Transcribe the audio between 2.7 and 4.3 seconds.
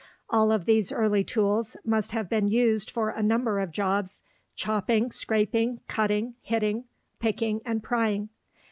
for a number of jobs